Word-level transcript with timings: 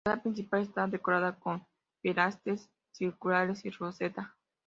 La 0.03 0.13
entrada 0.13 0.23
principal 0.23 0.61
está 0.63 0.87
decorada 0.87 1.35
con 1.39 1.63
pilastras 2.01 2.71
circulares 2.91 3.63
y 3.65 3.69
roseta. 3.69 4.35